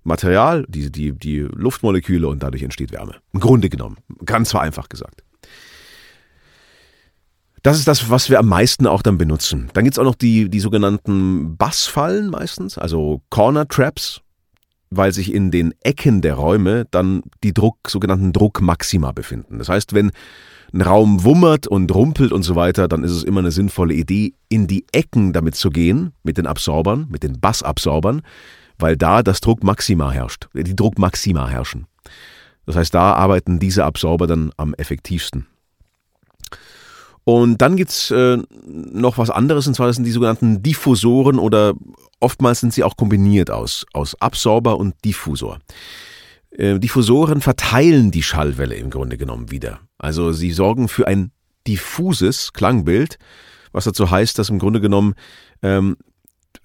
Material, 0.03 0.65
die, 0.67 0.91
die, 0.91 1.11
die 1.11 1.39
Luftmoleküle 1.39 2.27
und 2.27 2.41
dadurch 2.41 2.63
entsteht 2.63 2.91
Wärme. 2.91 3.15
Im 3.33 3.39
Grunde 3.39 3.69
genommen. 3.69 3.97
Ganz 4.25 4.51
vereinfacht 4.51 4.89
gesagt. 4.89 5.23
Das 7.63 7.77
ist 7.77 7.87
das, 7.87 8.09
was 8.09 8.29
wir 8.29 8.39
am 8.39 8.47
meisten 8.47 8.87
auch 8.87 9.01
dann 9.01 9.17
benutzen. 9.17 9.69
Dann 9.73 9.83
gibt 9.83 9.95
es 9.95 9.99
auch 9.99 10.05
noch 10.05 10.15
die, 10.15 10.49
die 10.49 10.61
sogenannten 10.61 11.57
Bassfallen 11.57 12.29
meistens, 12.29 12.77
also 12.77 13.21
Corner 13.29 13.67
Traps, 13.67 14.21
weil 14.89 15.11
sich 15.11 15.33
in 15.33 15.51
den 15.51 15.73
Ecken 15.81 16.21
der 16.21 16.35
Räume 16.35 16.85
dann 16.89 17.21
die 17.43 17.53
Druck, 17.53 17.77
sogenannten 17.87 18.31
Druckmaxima 18.31 19.11
befinden. 19.11 19.59
Das 19.59 19.67
heißt, 19.67 19.93
wenn 19.93 20.11
ein 20.73 20.81
Raum 20.81 21.23
wummert 21.23 21.67
und 21.67 21.93
rumpelt 21.93 22.31
und 22.31 22.43
so 22.43 22.55
weiter, 22.55 22.87
dann 22.87 23.03
ist 23.03 23.11
es 23.11 23.23
immer 23.23 23.39
eine 23.39 23.51
sinnvolle 23.51 23.93
Idee, 23.93 24.33
in 24.49 24.67
die 24.67 24.85
Ecken 24.91 25.33
damit 25.33 25.55
zu 25.55 25.69
gehen, 25.69 26.13
mit 26.23 26.37
den 26.37 26.47
Absorbern, 26.47 27.07
mit 27.09 27.23
den 27.23 27.39
Bassabsorbern, 27.39 28.21
weil 28.77 28.97
da 28.97 29.23
das 29.23 29.41
Druckmaxima 29.41 30.11
herrscht, 30.11 30.47
die 30.53 30.75
Druckmaxima 30.75 31.47
herrschen. 31.47 31.85
Das 32.65 32.75
heißt, 32.75 32.93
da 32.93 33.13
arbeiten 33.13 33.59
diese 33.59 33.83
Absorber 33.83 34.27
dann 34.27 34.51
am 34.57 34.73
effektivsten. 34.75 35.47
Und 37.23 37.61
dann 37.61 37.75
gibt's 37.75 38.09
äh, 38.11 38.37
noch 38.65 39.17
was 39.17 39.29
anderes, 39.29 39.67
und 39.67 39.75
zwar 39.75 39.87
das 39.87 39.97
sind 39.97 40.05
die 40.05 40.11
sogenannten 40.11 40.63
Diffusoren 40.63 41.37
oder 41.37 41.73
oftmals 42.19 42.59
sind 42.59 42.73
sie 42.73 42.83
auch 42.83 42.97
kombiniert 42.97 43.51
aus, 43.51 43.85
aus 43.93 44.19
Absorber 44.19 44.77
und 44.77 44.95
Diffusor. 45.05 45.59
Äh, 46.51 46.79
Diffusoren 46.79 47.41
verteilen 47.41 48.11
die 48.11 48.23
Schallwelle 48.23 48.75
im 48.75 48.89
Grunde 48.89 49.17
genommen 49.17 49.51
wieder. 49.51 49.81
Also 49.97 50.31
sie 50.31 50.51
sorgen 50.51 50.87
für 50.87 51.07
ein 51.07 51.31
diffuses 51.67 52.53
Klangbild, 52.53 53.17
was 53.71 53.83
dazu 53.83 54.09
heißt, 54.09 54.39
dass 54.39 54.49
im 54.49 54.59
Grunde 54.59 54.81
genommen 54.81 55.13
ähm, 55.61 55.97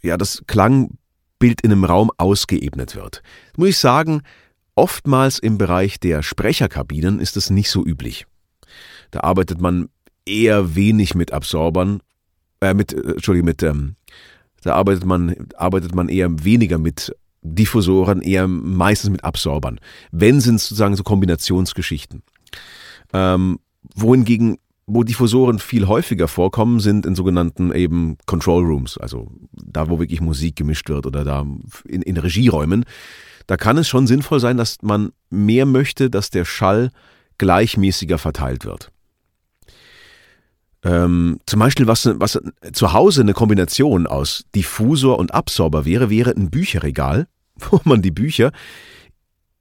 ja 0.03 0.17
das 0.17 0.43
Klangbild 0.47 1.61
in 1.63 1.73
einem 1.73 1.85
Raum 1.85 2.11
ausgeebnet 2.17 2.97
wird. 2.97 3.23
Muss 3.57 3.69
ich 3.71 3.79
sagen, 3.79 4.23
oftmals 4.75 5.39
im 5.39 5.59
Bereich 5.59 6.01
der 6.01 6.23
Sprecherkabinen 6.23 7.21
ist 7.21 7.37
das 7.37 7.51
nicht 7.51 7.71
so 7.71 7.85
üblich. 7.85 8.27
Da 9.11 9.21
arbeitet 9.21 9.61
man 9.61 9.89
eher 10.27 10.75
wenig 10.75 11.15
mit 11.15 11.33
Absorbern, 11.33 12.01
äh, 12.61 12.73
mit, 12.75 12.93
äh, 12.93 13.13
Entschuldigung, 13.13 13.47
mit, 13.47 13.63
ähm, 13.63 13.97
da 14.63 14.75
arbeitet 14.75 15.05
man, 15.05 15.35
arbeitet 15.57 15.95
man 15.95 16.09
eher 16.09 16.43
weniger 16.43 16.79
mit 16.79 17.15
Diffusoren, 17.45 18.23
eher 18.23 18.49
meistens 18.49 19.11
mit 19.11 19.23
Absorbern. 19.23 19.79
Wenn 20.11 20.41
sind 20.41 20.57
es 20.57 20.69
sozusagen 20.69 20.97
so 20.97 21.03
Kombinationsgeschichten. 21.03 22.23
Ähm, 23.13 23.59
wohingegen, 23.95 24.57
wo 24.87 25.05
Diffusoren 25.05 25.59
viel 25.59 25.87
häufiger 25.87 26.27
vorkommen, 26.27 26.81
sind 26.81 27.07
in 27.07 27.15
sogenannten 27.15 27.73
eben 27.73 28.17
Control 28.27 28.65
Rooms, 28.65 28.99
also 28.99 29.31
da, 29.53 29.89
wo 29.89 29.99
wirklich 29.99 30.21
Musik 30.21 30.57
gemischt 30.57 30.89
wird 30.89 31.07
oder 31.07 31.25
da 31.25 31.47
in, 31.87 32.03
in 32.03 32.17
Regieräumen. 32.17 32.85
Da 33.47 33.57
kann 33.57 33.79
es 33.79 33.89
schon 33.89 34.07
sinnvoll 34.07 34.41
sein, 34.41 34.57
dass 34.57 34.79
man 34.83 35.13
mehr 35.31 35.67
möchte, 35.67 36.09
dass 36.09 36.31
der 36.31 36.47
Schall 36.47 36.91
gleichmäßiger 37.37 38.19
verteilt 38.19 38.65
wird. 38.65 38.91
Ähm, 40.83 41.41
zum 41.47 41.61
Beispiel, 41.61 41.87
was, 41.87 42.09
was 42.19 42.41
zu 42.73 42.93
Hause 42.93 43.23
eine 43.23 43.33
Kombination 43.33 44.07
aus 44.07 44.45
Diffusor 44.55 45.19
und 45.19 45.33
Absorber 45.33 45.85
wäre, 45.85 46.11
wäre 46.11 46.31
ein 46.31 46.51
Bücherregal, 46.51 47.27
wo 47.71 47.81
man 47.85 48.03
die 48.03 48.11
Bücher 48.11 48.53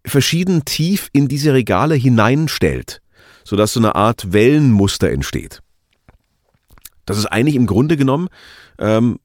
verschieden 0.06 0.66
tief 0.66 1.10
in 1.14 1.28
diese 1.28 1.54
Regale 1.54 1.96
hineinstellt, 1.96 3.02
sodass 3.44 3.74
so 3.74 3.80
eine 3.80 3.96
Art 3.96 4.34
Wellenmuster 4.34 5.10
entsteht. 5.10 5.62
Das 7.06 7.18
ist 7.18 7.26
eigentlich 7.26 7.56
im 7.56 7.68
Grunde 7.68 7.98
genommen 7.98 8.30
ähm, 8.80 9.20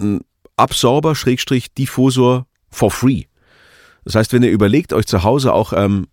ein 0.00 0.20
Absorber, 0.56 1.14
Schrägstrich, 1.14 1.72
Diffusor 1.72 2.46
for 2.70 2.90
free. 2.90 3.24
Das 4.04 4.14
heißt, 4.14 4.32
wenn 4.32 4.42
ihr 4.42 4.50
überlegt, 4.50 4.92
euch 4.92 5.06
zu 5.06 5.22
Hause 5.22 5.52
auch 5.52 5.72
ähm, 5.72 6.06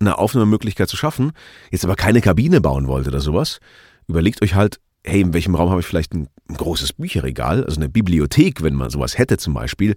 eine 0.00 0.18
Aufnahmemöglichkeit 0.18 0.88
zu 0.88 0.96
schaffen, 0.96 1.32
jetzt 1.70 1.84
aber 1.84 1.96
keine 1.96 2.20
Kabine 2.20 2.60
bauen 2.60 2.86
wollt 2.86 3.08
oder 3.08 3.20
sowas, 3.20 3.60
überlegt 4.08 4.42
euch 4.42 4.54
halt, 4.54 4.80
hey, 5.04 5.20
in 5.20 5.32
welchem 5.32 5.54
Raum 5.54 5.70
habe 5.70 5.80
ich 5.80 5.86
vielleicht 5.86 6.14
ein 6.14 6.28
großes 6.48 6.94
Bücherregal, 6.94 7.64
also 7.64 7.76
eine 7.76 7.88
Bibliothek, 7.88 8.62
wenn 8.62 8.74
man 8.74 8.90
sowas 8.90 9.18
hätte 9.18 9.36
zum 9.36 9.54
Beispiel, 9.54 9.94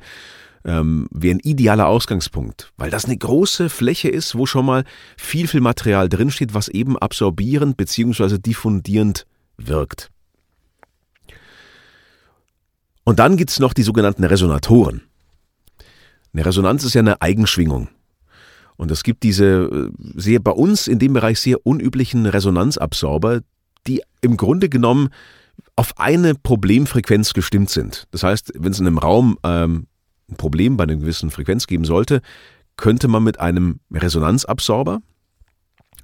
ähm, 0.66 1.08
wäre 1.12 1.36
ein 1.36 1.40
idealer 1.40 1.88
Ausgangspunkt, 1.88 2.72
weil 2.78 2.90
das 2.90 3.06
eine 3.06 3.18
große 3.18 3.70
Fläche 3.70 4.10
ist, 4.10 4.36
wo 4.36 4.46
schon 4.46 4.66
mal 4.66 4.84
viel, 5.18 5.48
viel 5.48 5.62
Material 5.62 6.10
drinsteht, 6.10 6.54
was 6.54 6.68
eben 6.68 6.98
absorbierend 6.98 7.78
bzw. 7.78 8.38
diffundierend 8.38 9.26
wirkt. 9.58 10.10
Und 13.04 13.20
dann 13.20 13.38
gibt's 13.38 13.60
noch 13.60 13.74
die 13.74 13.84
sogenannten 13.84 14.24
Resonatoren. 14.24 15.02
Eine 16.34 16.46
Resonanz 16.46 16.84
ist 16.84 16.94
ja 16.94 17.00
eine 17.00 17.22
Eigenschwingung. 17.22 17.90
Und 18.78 18.92
es 18.92 19.04
gibt 19.04 19.24
diese 19.24 19.46
äh, 19.46 19.90
sehr 20.16 20.40
bei 20.40 20.52
uns 20.52 20.88
in 20.88 21.00
dem 21.00 21.14
Bereich 21.14 21.40
sehr 21.40 21.66
unüblichen 21.66 22.26
Resonanzabsorber, 22.26 23.42
die 23.88 24.04
im 24.22 24.38
Grunde 24.38 24.70
genommen 24.70 25.10
auf 25.76 26.00
eine 26.00 26.36
Problemfrequenz 26.36 27.34
gestimmt 27.34 27.70
sind. 27.70 28.08
Das 28.12 28.24
heißt, 28.24 28.54
wenn 28.56 28.72
es 28.72 28.80
in 28.80 28.88
einem 28.88 28.98
Raum 28.98 29.38
ähm, 29.44 29.88
ein 30.32 30.36
Problem 30.36 30.78
bei 30.78 30.84
einer 30.84 30.96
gewissen 30.96 31.32
Frequenz 31.32 31.68
geben 31.68 31.86
sollte, 31.86 32.22
könnte 32.78 33.08
man 33.08 33.24
mit 33.24 33.40
einem 33.40 33.80
Resonanzabsorber, 33.92 35.02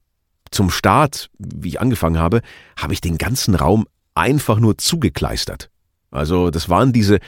zum 0.51 0.71
Start, 0.71 1.31
wie 1.39 1.69
ich 1.69 1.81
angefangen 1.81 2.19
habe, 2.19 2.41
habe 2.77 2.93
ich 2.93 3.01
den 3.01 3.19
ganzen 3.19 3.55
Raum 3.55 3.87
einfach 4.15 4.59
nur 4.59 4.79
zugekleistert. 4.79 5.71
Also 6.11 6.51
das 6.51 6.69
waren 6.69 6.93
diese 6.93 7.19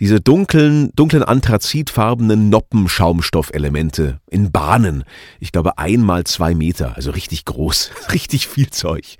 diese 0.00 0.20
dunklen, 0.20 0.92
dunklen 0.94 1.24
anthrazitfarbenen 1.24 2.50
Noppenschaumstoffelemente 2.50 4.20
in 4.30 4.52
Bahnen. 4.52 5.02
Ich 5.40 5.50
glaube 5.50 5.76
einmal 5.76 6.22
zwei 6.22 6.54
Meter, 6.54 6.94
also 6.94 7.10
richtig 7.10 7.44
groß, 7.44 7.90
richtig 8.12 8.46
viel 8.46 8.70
Zeug. 8.70 9.16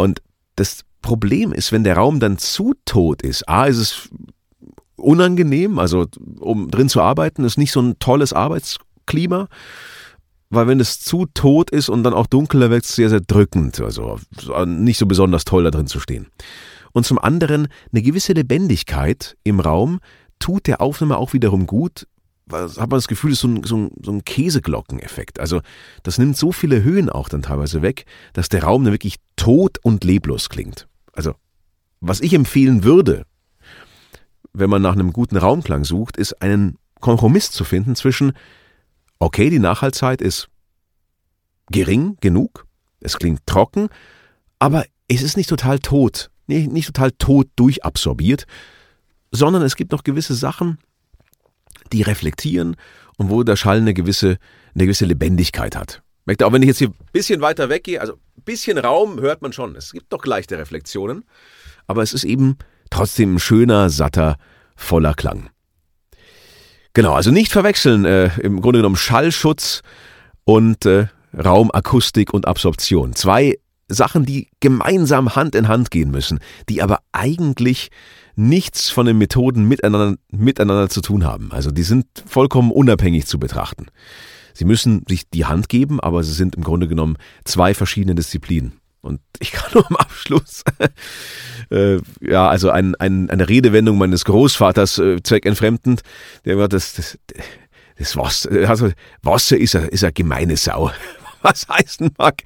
Und 0.00 0.22
das 0.56 0.82
Problem 1.02 1.52
ist, 1.52 1.72
wenn 1.72 1.84
der 1.84 1.96
Raum 1.96 2.20
dann 2.20 2.38
zu 2.38 2.74
tot 2.84 3.22
ist, 3.22 3.48
A, 3.48 3.66
ist 3.66 3.78
es 3.78 4.08
unangenehm, 4.96 5.78
also 5.78 6.06
um 6.40 6.70
drin 6.70 6.88
zu 6.88 7.00
arbeiten, 7.00 7.44
ist 7.44 7.58
nicht 7.58 7.72
so 7.72 7.80
ein 7.80 7.98
tolles 7.98 8.32
Arbeitsklima, 8.32 9.48
weil 10.50 10.66
wenn 10.66 10.80
es 10.80 11.00
zu 11.00 11.26
tot 11.32 11.70
ist 11.70 11.88
und 11.88 12.02
dann 12.02 12.12
auch 12.12 12.26
dunkler 12.26 12.70
wird 12.70 12.84
es 12.84 12.94
sehr, 12.94 13.08
sehr 13.08 13.20
drückend, 13.20 13.80
also 13.80 14.18
nicht 14.66 14.98
so 14.98 15.06
besonders 15.06 15.44
toll 15.44 15.64
da 15.64 15.70
drin 15.70 15.86
zu 15.86 16.00
stehen 16.00 16.26
und 16.92 17.06
zum 17.06 17.18
anderen 17.18 17.68
eine 17.92 18.02
gewisse 18.02 18.32
Lebendigkeit 18.32 19.36
im 19.44 19.60
Raum 19.60 20.00
tut 20.38 20.66
der 20.66 20.80
Aufnahme 20.80 21.18
auch 21.18 21.32
wiederum 21.32 21.66
gut. 21.66 22.06
Hat 22.52 22.76
man 22.76 22.90
das 22.90 23.08
Gefühl, 23.08 23.32
ist 23.32 23.40
so 23.40 23.48
ein, 23.48 23.64
so 23.64 23.76
ein, 23.76 23.90
so 24.02 24.12
ein 24.12 24.24
Käseglockeneffekt. 24.24 25.40
Also 25.40 25.60
das 26.02 26.18
nimmt 26.18 26.36
so 26.36 26.52
viele 26.52 26.82
Höhen 26.82 27.10
auch 27.10 27.28
dann 27.28 27.42
teilweise 27.42 27.82
weg, 27.82 28.04
dass 28.32 28.48
der 28.48 28.64
Raum 28.64 28.84
dann 28.84 28.92
wirklich 28.92 29.16
tot 29.36 29.78
und 29.82 30.04
leblos 30.04 30.48
klingt. 30.48 30.88
Also 31.12 31.34
was 32.00 32.20
ich 32.20 32.34
empfehlen 32.34 32.84
würde, 32.84 33.24
wenn 34.52 34.70
man 34.70 34.82
nach 34.82 34.94
einem 34.94 35.12
guten 35.12 35.36
Raumklang 35.36 35.84
sucht, 35.84 36.16
ist 36.16 36.40
einen 36.42 36.76
Kompromiss 37.00 37.50
zu 37.50 37.64
finden 37.64 37.94
zwischen, 37.94 38.32
okay, 39.18 39.50
die 39.50 39.58
Nachhaltzeit 39.58 40.20
ist 40.20 40.48
gering 41.70 42.16
genug, 42.20 42.66
es 43.00 43.16
klingt 43.16 43.46
trocken, 43.46 43.88
aber 44.58 44.84
es 45.08 45.22
ist 45.22 45.36
nicht 45.36 45.48
total 45.48 45.78
tot 45.78 46.30
nicht, 46.50 46.70
nicht 46.70 46.86
total 46.86 47.12
tot 47.12 47.48
durchabsorbiert, 47.56 48.46
sondern 49.32 49.62
es 49.62 49.76
gibt 49.76 49.92
noch 49.92 50.04
gewisse 50.04 50.34
Sachen, 50.34 50.78
die 51.92 52.02
reflektieren 52.02 52.76
und 53.16 53.30
wo 53.30 53.42
der 53.42 53.56
Schall 53.56 53.78
eine 53.78 53.94
gewisse, 53.94 54.38
eine 54.74 54.84
gewisse 54.84 55.04
Lebendigkeit 55.04 55.76
hat. 55.76 56.02
Auch 56.42 56.52
wenn 56.52 56.62
ich 56.62 56.68
jetzt 56.68 56.78
hier 56.78 56.88
ein 56.88 56.94
bisschen 57.12 57.40
weiter 57.40 57.68
weggehe, 57.68 58.00
also 58.00 58.14
ein 58.14 58.42
bisschen 58.44 58.78
Raum 58.78 59.20
hört 59.20 59.42
man 59.42 59.52
schon. 59.52 59.74
Es 59.74 59.92
gibt 59.92 60.12
doch 60.12 60.24
leichte 60.24 60.58
Reflexionen, 60.58 61.24
aber 61.86 62.02
es 62.02 62.12
ist 62.12 62.24
eben 62.24 62.56
trotzdem 62.90 63.34
ein 63.34 63.38
schöner, 63.40 63.90
satter, 63.90 64.36
voller 64.76 65.14
Klang. 65.14 65.50
Genau, 66.92 67.14
also 67.14 67.30
nicht 67.30 67.52
verwechseln, 67.52 68.04
äh, 68.04 68.30
im 68.40 68.60
Grunde 68.60 68.80
genommen 68.80 68.96
Schallschutz 68.96 69.82
und 70.44 70.86
äh, 70.86 71.06
Raumakustik 71.32 72.32
und 72.32 72.46
Absorption. 72.48 73.14
Zwei 73.14 73.58
Sachen, 73.88 74.24
die 74.24 74.48
gemeinsam 74.60 75.34
Hand 75.34 75.54
in 75.54 75.68
Hand 75.68 75.90
gehen 75.90 76.10
müssen, 76.10 76.40
die 76.68 76.82
aber 76.82 77.00
eigentlich 77.12 77.90
nichts 78.36 78.90
von 78.90 79.06
den 79.06 79.18
Methoden 79.18 79.66
miteinander, 79.66 80.16
miteinander 80.30 80.88
zu 80.88 81.00
tun 81.00 81.24
haben. 81.24 81.52
Also 81.52 81.70
die 81.70 81.82
sind 81.82 82.06
vollkommen 82.26 82.70
unabhängig 82.70 83.26
zu 83.26 83.38
betrachten. 83.38 83.86
Sie 84.54 84.64
müssen 84.64 85.04
sich 85.08 85.28
die 85.30 85.46
Hand 85.46 85.68
geben, 85.68 86.00
aber 86.00 86.22
sie 86.22 86.32
sind 86.32 86.54
im 86.54 86.64
Grunde 86.64 86.88
genommen 86.88 87.16
zwei 87.44 87.74
verschiedene 87.74 88.14
Disziplinen. 88.14 88.80
Und 89.00 89.20
ich 89.38 89.52
kann 89.52 89.70
nur 89.74 89.86
am 89.88 89.96
Abschluss, 89.96 90.62
äh, 91.70 91.98
ja, 92.20 92.48
also 92.48 92.70
ein, 92.70 92.94
ein, 92.96 93.30
eine 93.30 93.48
Redewendung 93.48 93.98
meines 93.98 94.24
Großvaters 94.24 94.98
äh, 94.98 95.22
zweckentfremdend, 95.22 96.02
der 96.44 96.58
war 96.58 96.68
das, 96.68 96.94
das, 96.94 97.18
das 97.96 98.16
Wasser, 98.16 98.68
also 98.68 98.90
Wasser 99.22 99.56
ist 99.56 99.76
eine, 99.76 99.86
ist 99.86 100.04
eine 100.04 100.12
gemeine 100.12 100.56
Sau. 100.56 100.90
was 101.42 101.66
heißen 101.68 102.10
mag. 102.18 102.42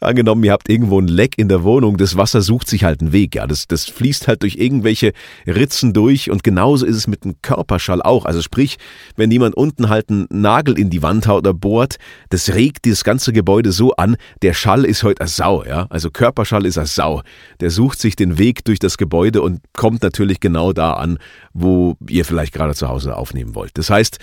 Angenommen, 0.00 0.44
ihr 0.44 0.52
habt 0.52 0.68
irgendwo 0.68 1.00
ein 1.00 1.08
Leck 1.08 1.34
in 1.36 1.48
der 1.48 1.62
Wohnung, 1.64 1.96
das 1.96 2.16
Wasser 2.16 2.40
sucht 2.40 2.68
sich 2.68 2.84
halt 2.84 3.00
einen 3.00 3.12
Weg, 3.12 3.34
ja. 3.34 3.46
Das, 3.46 3.66
das 3.66 3.86
fließt 3.86 4.28
halt 4.28 4.42
durch 4.42 4.56
irgendwelche 4.56 5.12
Ritzen 5.46 5.92
durch 5.92 6.30
und 6.30 6.44
genauso 6.44 6.86
ist 6.86 6.96
es 6.96 7.06
mit 7.06 7.24
dem 7.24 7.40
Körperschall 7.42 8.02
auch. 8.02 8.24
Also 8.24 8.42
sprich, 8.42 8.78
wenn 9.16 9.30
jemand 9.30 9.56
unten 9.56 9.88
halt 9.88 10.10
einen 10.10 10.26
Nagel 10.30 10.78
in 10.78 10.90
die 10.90 11.02
Wand 11.02 11.26
haut 11.26 11.38
oder 11.38 11.54
bohrt, 11.54 11.96
das 12.30 12.54
regt 12.54 12.84
dieses 12.84 13.04
ganze 13.04 13.32
Gebäude 13.32 13.72
so 13.72 13.92
an, 13.92 14.16
der 14.42 14.54
Schall 14.54 14.84
ist 14.84 15.02
heute 15.02 15.20
eine 15.20 15.28
Sau, 15.28 15.64
ja. 15.64 15.86
Also 15.90 16.10
Körperschall 16.10 16.66
ist 16.66 16.78
eine 16.78 16.86
Sau. 16.86 17.22
Der 17.60 17.70
sucht 17.70 17.98
sich 17.98 18.16
den 18.16 18.38
Weg 18.38 18.64
durch 18.64 18.78
das 18.78 18.98
Gebäude 18.98 19.42
und 19.42 19.60
kommt 19.72 20.02
natürlich 20.02 20.40
genau 20.40 20.72
da 20.72 20.94
an, 20.94 21.18
wo 21.52 21.96
ihr 22.08 22.24
vielleicht 22.24 22.52
gerade 22.52 22.74
zu 22.74 22.88
Hause 22.88 23.16
aufnehmen 23.16 23.54
wollt. 23.54 23.72
Das 23.74 23.90
heißt, 23.90 24.18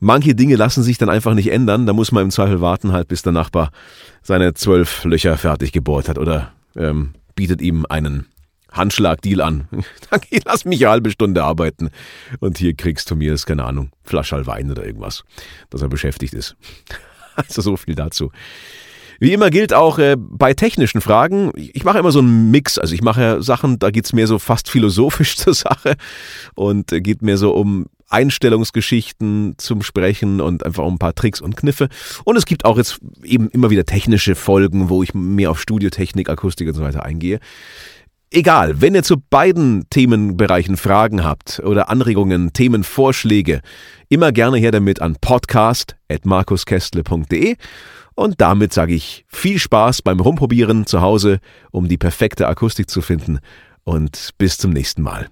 Manche 0.00 0.34
Dinge 0.34 0.56
lassen 0.56 0.82
sich 0.82 0.96
dann 0.98 1.10
einfach 1.10 1.34
nicht 1.34 1.52
ändern. 1.52 1.86
Da 1.86 1.92
muss 1.92 2.10
man 2.10 2.24
im 2.24 2.30
Zweifel 2.30 2.60
warten, 2.60 2.92
halt 2.92 3.08
bis 3.08 3.22
der 3.22 3.32
Nachbar 3.32 3.70
seine 4.22 4.54
zwölf 4.54 5.04
Löcher 5.04 5.36
fertig 5.36 5.72
gebohrt 5.72 6.08
hat 6.08 6.18
oder 6.18 6.52
ähm, 6.74 7.10
bietet 7.34 7.60
ihm 7.60 7.86
einen 7.88 8.26
Handschlag-Deal 8.72 9.40
an. 9.42 9.68
Lass 10.44 10.64
mich 10.64 10.80
eine 10.84 10.92
halbe 10.92 11.10
Stunde 11.10 11.44
arbeiten 11.44 11.90
und 12.38 12.58
hier 12.58 12.74
kriegst 12.74 13.10
du 13.10 13.16
mir, 13.16 13.34
ist 13.34 13.46
keine 13.46 13.64
Ahnung, 13.64 13.90
Flascherl 14.02 14.46
Wein 14.46 14.70
oder 14.70 14.86
irgendwas, 14.86 15.24
dass 15.68 15.82
er 15.82 15.88
beschäftigt 15.88 16.34
ist. 16.34 16.56
Also 17.36 17.62
so 17.62 17.76
viel 17.76 17.94
dazu. 17.94 18.32
Wie 19.18 19.32
immer 19.32 19.50
gilt 19.50 19.72
auch 19.72 19.98
äh, 19.98 20.16
bei 20.18 20.52
technischen 20.52 21.00
Fragen, 21.00 21.52
ich 21.54 21.84
mache 21.84 21.98
immer 21.98 22.10
so 22.10 22.18
einen 22.18 22.50
Mix. 22.50 22.76
Also 22.76 22.94
ich 22.94 23.02
mache 23.02 23.22
ja 23.22 23.40
Sachen, 23.40 23.78
da 23.78 23.90
geht's 23.90 24.12
mehr 24.12 24.26
so 24.26 24.38
fast 24.38 24.68
philosophisch 24.68 25.36
zur 25.38 25.54
Sache 25.54 25.96
und 26.54 26.92
äh, 26.92 27.00
geht 27.00 27.22
mehr 27.22 27.38
so 27.38 27.52
um 27.52 27.86
Einstellungsgeschichten 28.10 29.54
zum 29.56 29.82
Sprechen 29.82 30.40
und 30.40 30.66
einfach 30.66 30.84
um 30.84 30.94
ein 30.94 30.98
paar 30.98 31.14
Tricks 31.14 31.40
und 31.40 31.56
Kniffe. 31.56 31.88
Und 32.24 32.36
es 32.36 32.44
gibt 32.44 32.64
auch 32.64 32.76
jetzt 32.76 32.98
eben 33.22 33.48
immer 33.50 33.70
wieder 33.70 33.84
technische 33.84 34.34
Folgen, 34.34 34.88
wo 34.88 35.02
ich 35.02 35.14
mehr 35.14 35.50
auf 35.50 35.60
Studiotechnik, 35.60 36.28
Akustik 36.28 36.68
und 36.68 36.74
so 36.74 36.82
weiter 36.82 37.04
eingehe. 37.04 37.40
Egal, 38.32 38.80
wenn 38.80 38.94
ihr 38.94 39.02
zu 39.02 39.16
beiden 39.18 39.90
Themenbereichen 39.90 40.76
Fragen 40.76 41.24
habt 41.24 41.60
oder 41.64 41.90
Anregungen, 41.90 42.52
Themenvorschläge, 42.52 43.60
immer 44.08 44.30
gerne 44.30 44.58
her 44.58 44.70
damit 44.70 45.02
an 45.02 45.16
podcast.markuskestle.de 45.20 47.56
und 48.14 48.40
damit 48.40 48.72
sage 48.72 48.94
ich 48.94 49.24
viel 49.26 49.58
Spaß 49.58 50.02
beim 50.02 50.20
Rumprobieren 50.20 50.86
zu 50.86 51.00
Hause, 51.00 51.40
um 51.72 51.88
die 51.88 51.98
perfekte 51.98 52.46
Akustik 52.46 52.88
zu 52.88 53.02
finden 53.02 53.40
und 53.82 54.30
bis 54.38 54.58
zum 54.58 54.70
nächsten 54.70 55.02
Mal. 55.02 55.28